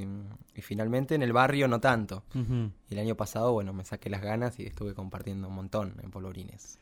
[0.56, 2.24] y finalmente en el barrio no tanto.
[2.90, 6.10] Y el año pasado, bueno, me saqué las ganas y estuve compartiendo un montón en
[6.12, 6.80] Polvorines.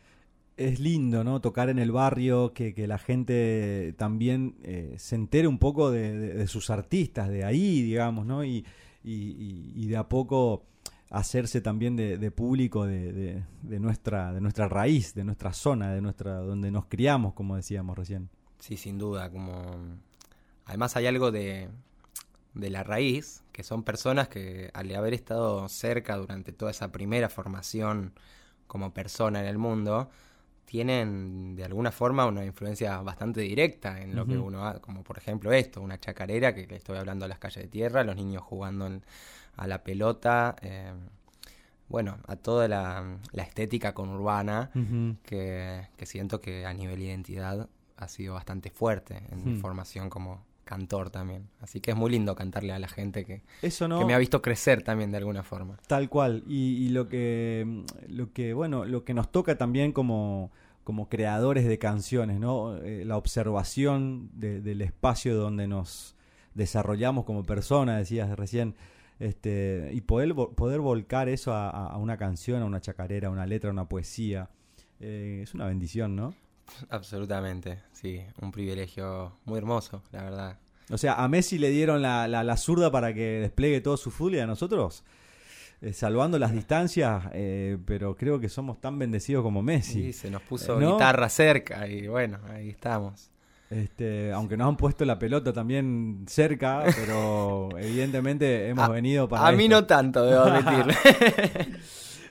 [0.57, 1.41] Es lindo, ¿no?
[1.41, 6.17] Tocar en el barrio, que, que la gente también eh, se entere un poco de,
[6.17, 8.45] de- de sus artistas, de ahí, digamos, ¿no?
[8.45, 8.63] Y,
[9.11, 10.63] y- y- de a poco
[11.09, 16.01] hacerse también de, público de, de- de nuestra, de nuestra raíz, de nuestra zona, de
[16.01, 18.29] nuestra, donde nos criamos, como decíamos recién.
[18.59, 19.61] Sí, sin duda, como...
[20.65, 21.69] Además hay algo de,
[22.55, 27.29] de la raíz, que son personas que al haber estado cerca durante toda esa primera
[27.29, 28.13] formación
[28.65, 30.09] como persona en el mundo,
[30.65, 35.17] tienen de alguna forma una influencia bastante directa en lo que uno ha, como por
[35.17, 38.41] ejemplo esto, una chacarera que le estoy hablando a las calles de tierra, los niños
[38.43, 39.03] jugando en-
[39.57, 40.91] a la pelota, eh,
[41.87, 45.15] bueno, a toda la, la estética conurbana Ujú.
[45.23, 50.43] que, que siento que a nivel identidad ha sido bastante fuerte en mi formación como
[50.65, 51.47] cantor también.
[51.61, 53.99] Así que es muy lindo cantarle a la gente que, Eso no.
[53.99, 55.77] que me ha visto crecer también de alguna forma.
[55.87, 56.43] Tal cual.
[56.47, 60.51] Y, y lo que lo que bueno, lo que nos toca también como,
[60.83, 62.75] como creadores de canciones, ¿no?
[62.77, 66.15] Eh, la observación de- del espacio donde nos
[66.55, 68.75] desarrollamos como personas, decías recién,
[69.19, 73.69] este, y poder poder volcar eso a una canción, a una chacarera, a una letra,
[73.69, 74.49] a una poesía.
[74.99, 76.33] Eh, es una bendición, ¿no?
[76.89, 80.57] Absolutamente, sí, un privilegio muy hermoso, la verdad.
[80.91, 84.11] O sea, a Messi le dieron la, la, la zurda para que despliegue todo su
[84.11, 85.03] fútbol y a nosotros,
[85.81, 89.93] eh, salvando las distancias, eh, pero creo que somos tan bendecidos como Messi.
[90.05, 90.93] Sí, se nos puso ¿No?
[90.93, 93.31] guitarra cerca y bueno, ahí estamos.
[93.71, 99.47] Este, aunque nos han puesto la pelota también cerca, pero evidentemente hemos A- venido para
[99.47, 100.95] A mí no tanto, debo admitir.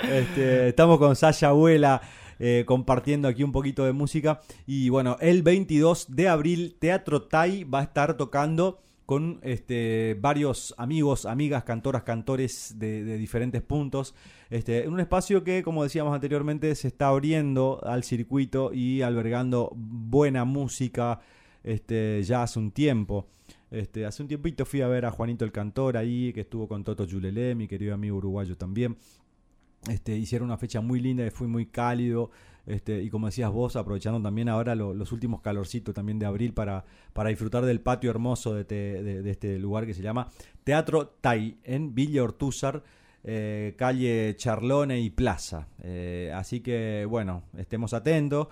[0.01, 2.01] Este, estamos con Sasha Abuela
[2.47, 4.43] eh, compartiendo aquí un poquito de música.
[4.67, 10.75] Y bueno, el 22 de abril, Teatro Tai va a estar tocando con este, varios
[10.77, 14.15] amigos, amigas, cantoras, cantores de, diferentes puntos.
[14.51, 19.73] Este, en un espacio que, como decíamos anteriormente, se está abriendo al circuito y albergando
[19.75, 21.21] buena música
[21.63, 23.27] este, ya hace un tiempo.
[23.71, 26.85] Este, hace un tiempito fui a ver a Juanito el Cantor ahí, que estuvo con
[26.85, 28.99] Toto Yulelé, mi querido amigo uruguayo también.
[29.91, 32.31] Este, hicieron una fecha muy linda, fue muy cálido.
[32.67, 36.55] Este, y como decías vos, aprovechando también ahora lo- los últimos calorcitos también de abril
[36.55, 40.29] para, para disfrutar del patio hermoso de, te- de- de este lugar que se llama
[40.65, 42.83] Teatro Tai en Villa Ortúzar,
[43.23, 45.69] eh, calle Charlone y Plaza.
[45.83, 48.49] Eh, así que bueno, estemos atentos.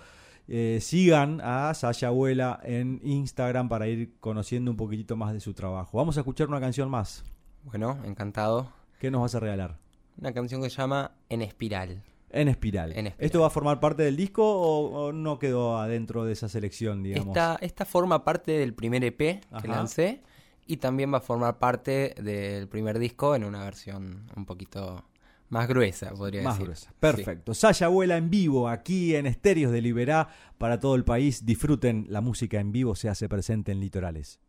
[0.49, 5.55] Eh, sigan a Sasha Abuela en Instagram para ir conociendo un poquitito más de su
[5.55, 5.97] trabajo.
[5.97, 7.25] Vamos a escuchar una canción más.
[7.65, 8.69] bueno, encantado.
[9.01, 9.79] ¿Qué nos vas a regalar?
[10.19, 12.03] Una canción que se llama En Espiral.
[12.31, 12.93] En espiral.
[12.93, 13.27] En espiral.
[13.27, 17.03] ¿Esto va a formar parte del disco o, o no quedó adentro de esa selección,
[17.03, 17.29] digamos?
[17.29, 20.23] Esta, esta forma parte del primer EP que lancé
[20.67, 25.05] y también va a formar parte del primer disco en una versión un poquito
[25.51, 26.65] más gruesa, podría Más decir.
[26.65, 26.89] gruesa.
[26.89, 26.97] Sí.
[26.99, 27.53] Perfecto.
[27.53, 31.45] Sasha Abuela en vivo, aquí en Estéreos de Liberá, para todo el país.
[31.45, 34.41] Disfruten la música en vivo, se hace presente en Litorales.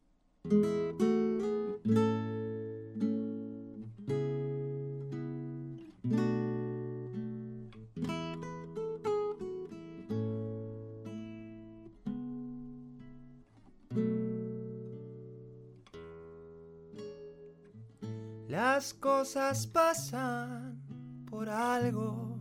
[18.53, 20.79] Las cosas pasan
[21.27, 22.37] por algo.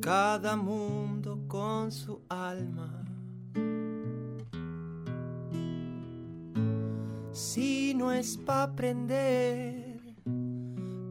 [0.00, 3.04] Cada mundo con su alma.
[7.32, 10.00] Si no es pa' aprender,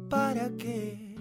[0.10, 1.16] para qué.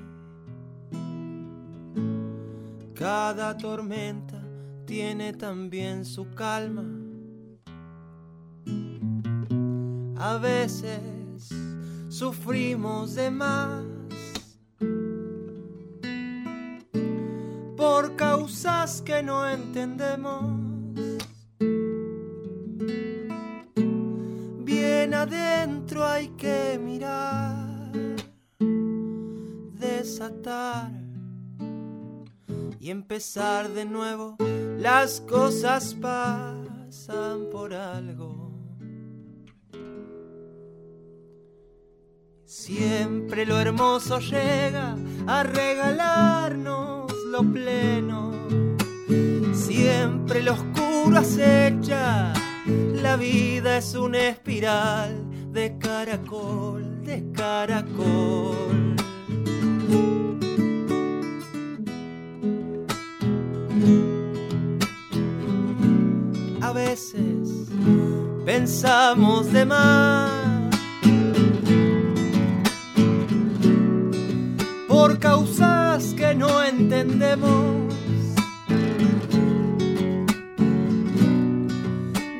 [2.94, 4.42] Cada tormenta
[4.86, 6.97] tiene también su calma.
[10.20, 11.48] A veces
[12.08, 13.84] sufrimos de más
[17.76, 20.42] por causas que no entendemos.
[24.64, 27.92] Bien adentro hay que mirar,
[29.78, 30.90] desatar
[32.80, 34.36] y empezar de nuevo.
[34.78, 38.37] Las cosas pasan por algo.
[42.68, 44.94] Siempre lo hermoso llega
[45.26, 48.30] a regalarnos lo pleno.
[49.54, 52.30] Siempre lo oscuro acecha.
[52.66, 58.96] La vida es una espiral de caracol, de caracol.
[66.60, 67.70] A veces
[68.44, 70.37] pensamos de más
[74.98, 77.94] por causas que no entendemos.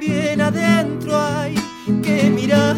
[0.01, 1.55] Bien adentro hay
[2.03, 2.77] que mirar,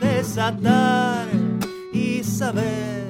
[0.00, 1.26] desatar
[1.92, 3.08] y saber.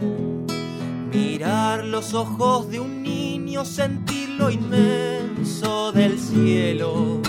[1.13, 7.21] Mirar los ojos de un niño, sentir lo inmenso del cielo,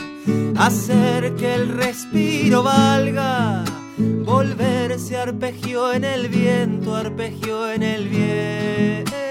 [0.55, 3.65] hacer que el respiro valga
[5.05, 9.24] volverse arpegio en el viento, arpegio en el viento.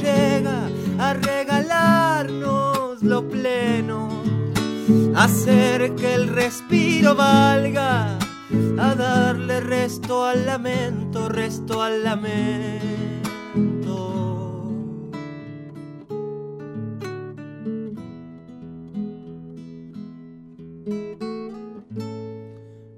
[0.00, 4.08] Llega a regalarnos lo pleno,
[5.14, 8.18] hacer que el respiro valga,
[8.78, 12.90] a darle resto al lamento, resto al lamento.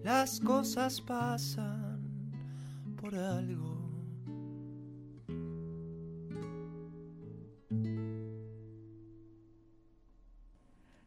[0.05, 2.01] Las cosas pasan
[3.01, 3.72] por algo.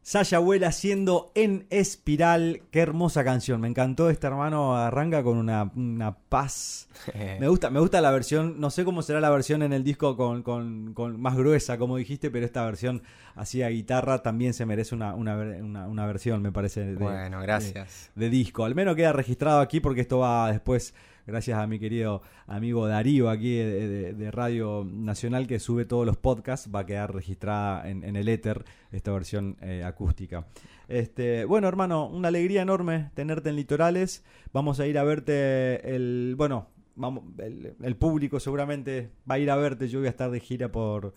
[0.07, 2.61] Sasha Abuela haciendo en espiral.
[2.69, 3.59] Qué hermosa canción.
[3.59, 4.77] Me encantó este hermano.
[4.77, 6.87] Arranca con una, una paz.
[7.39, 8.59] Me gusta, me gusta la versión.
[8.59, 11.97] No sé cómo será la versión en el disco con, con- con más gruesa, como
[11.97, 13.01] dijiste, pero esta versión
[13.33, 16.85] así a guitarra también se merece una, una- una versión, me parece.
[16.85, 18.11] de- Bueno, gracias.
[18.13, 18.63] de disco.
[18.63, 20.93] Al menos queda registrado aquí porque esto va después,
[21.25, 26.69] gracias a mi querido amigo Darío aquí de, Radio Nacional que sube todos los podcasts,
[26.73, 30.47] va a quedar registrada en, el éter esta versión eh, acústica.
[30.87, 34.23] Este, bueno, hermano, una alegría enorme tenerte en Litorales.
[34.53, 39.55] Vamos a ir a verte el, bueno, vamos, el público seguramente va a ir a
[39.55, 39.87] verte.
[39.87, 41.13] Yo voy a estar de gira por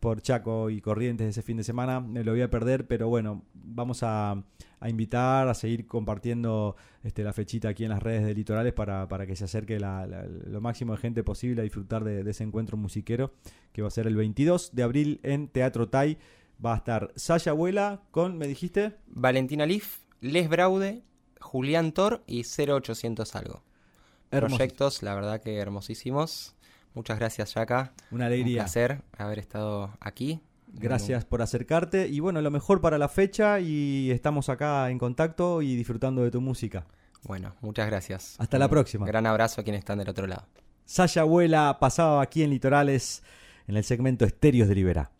[0.00, 2.00] por Chaco y Corrientes ese fin de semana.
[2.00, 4.32] Me lo voy a perder, pero bueno, vamos a,
[4.80, 9.08] a invitar a seguir compartiendo este, la fechita aquí en las redes de Litorales para,
[9.08, 12.30] para que se acerque la- la- lo máximo de gente posible a disfrutar de, de
[12.30, 13.32] ese encuentro musiquero
[13.72, 16.18] que va a ser el 22 de abril en Teatro Tai.
[16.64, 21.02] Va a estar Sasha Abuela con, me dijiste, Valentina Leaf, Les Braude,
[21.40, 23.62] Julián Tor y 0800 algo.
[24.56, 26.55] Proyectos, la verdad que hermosísimos.
[26.96, 27.92] Muchas gracias, Yaka.
[28.10, 28.62] una Un alegría.
[28.64, 30.40] placer haber estado aquí.
[30.66, 35.62] Gracias por acercarte y bueno, lo mejor para la fecha y estamos acá en contacto
[35.62, 36.84] y disfrutando de tu música.
[37.22, 38.34] Bueno, muchas gracias.
[38.38, 39.06] Hasta la Un próxima.
[39.06, 40.46] Gran abrazo a quienes están del otro lado.
[40.84, 43.22] Sasha Abuela pasaba aquí en Litorales
[43.68, 45.10] en el segmento Estéreos de Libera.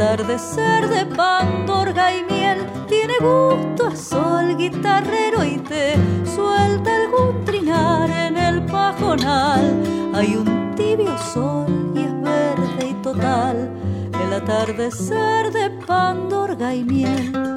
[0.00, 5.94] Atardecer de pandorga y miel tiene gusto a sol guitarrero y te
[6.24, 9.82] suelta algún trinar en el pajonal.
[10.14, 13.70] Hay un tibio sol y es verde y total
[14.24, 17.49] el atardecer de pandorga y miel.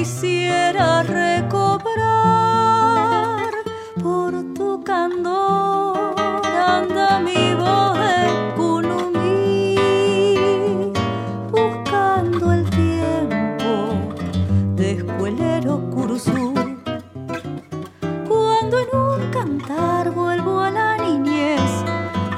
[0.00, 1.90] Quisiera recobrar
[4.02, 6.14] por tu candor.
[6.56, 8.16] Anda mi voz de
[8.56, 9.76] Kunumi
[11.50, 13.72] buscando el tiempo
[14.74, 16.54] de escuelero curuzú
[18.26, 21.70] cuando en un cantar vuelvo a la niñez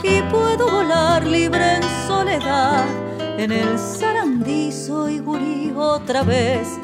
[0.03, 2.87] y puedo volar libre en soledad
[3.39, 6.82] en el zarandizo y gurí otra vez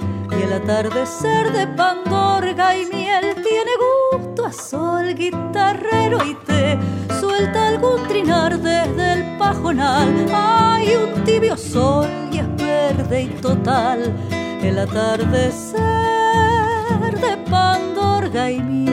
[0.49, 3.35] el atardecer de pandorga y miel.
[3.35, 3.71] Tiene
[4.13, 6.79] gusto a sol guitarrero y te
[7.21, 10.27] suelta algún trinar desde el pajonal.
[10.33, 14.17] Hay un tibio sol y es verde y total.
[14.63, 15.77] El atardecer
[17.21, 18.89] de pandorga y miel.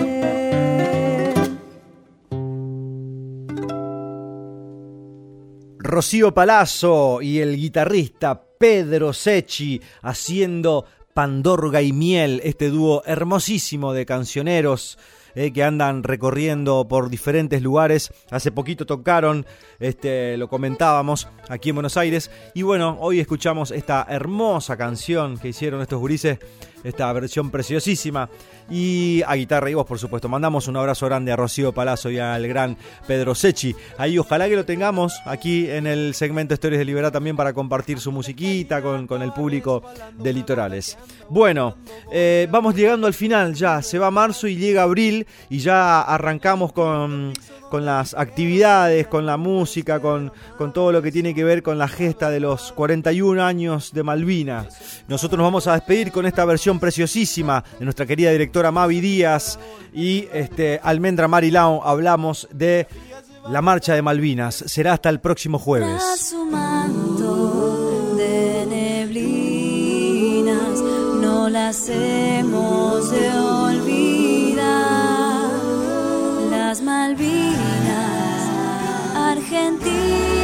[5.80, 10.86] Rocío Palazzo y el guitarrista Pedro Secchi haciendo
[11.16, 14.98] Pandorga y Miel, este dúo hermosísimo de cancioneros
[15.34, 18.12] eh, que andan recorriendo por diferentes lugares.
[18.32, 19.46] Hace poquito tocaron,
[19.80, 22.30] este, lo comentábamos aquí en Buenos Aires.
[22.54, 26.38] Y bueno, hoy escuchamos esta hermosa canción que hicieron estos gurises,
[26.84, 28.30] esta versión preciosísima.
[28.70, 30.28] Y a guitarra y voz, por supuesto.
[30.28, 33.76] Mandamos un abrazo grande a Rocío Palazzo y al gran Pedro Secchi.
[33.98, 38.00] Ahí ojalá que lo tengamos aquí en el segmento Historias de Libertad también para compartir
[38.00, 39.84] su musiquita con, con el público
[40.18, 40.98] de Litorales.
[41.30, 41.76] Bueno,
[42.12, 43.82] eh, vamos llegando al final ya.
[43.82, 47.34] Se va marzo y llega abril y ya arrancamos con,
[47.70, 51.78] con las actividades, con la música, con, con todo lo que tiene que ver con
[51.78, 54.68] la gesta de los 41 años de Malvina.
[55.08, 59.60] Nosotros nos vamos a despedir con esta versión preciosísima de nuestra querida directora Mavi Díaz
[59.94, 61.84] y este, Almendra Marilao.
[61.84, 62.88] Hablamos de
[63.50, 64.56] la marcha de Malvinas.
[64.56, 66.34] Será hasta el próximo jueves.
[68.18, 69.60] De neblinas
[71.22, 73.82] no las hemos de olvidar.
[76.50, 78.50] Las Malvinas
[79.16, 80.35] argentinas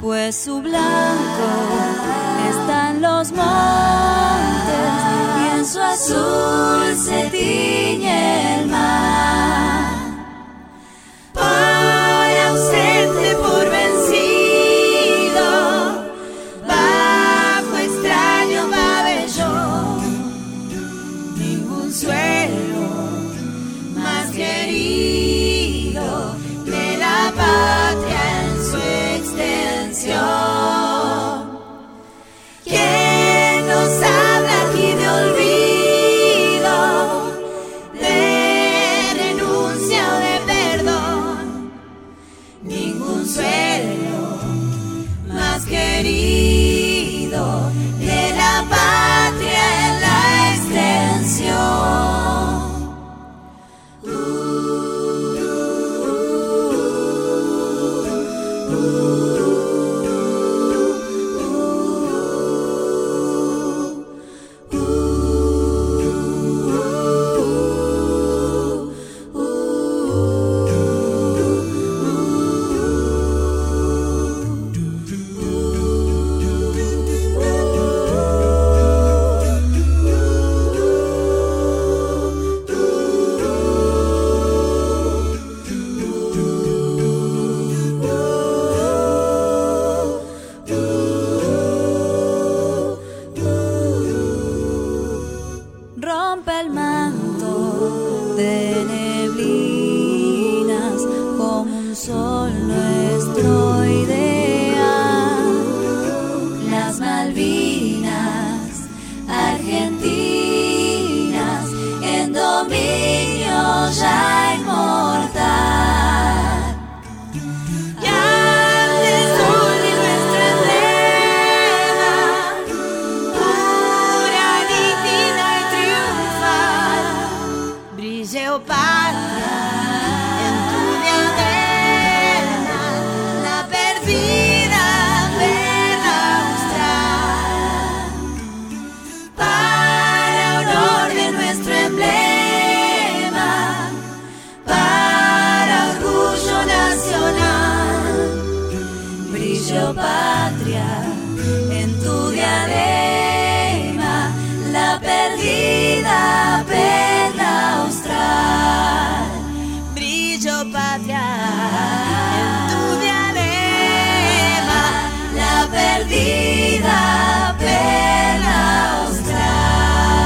[0.00, 1.48] pues su blanco
[2.50, 3.44] están los montes
[5.38, 9.83] y en su azul se tiñe el mar.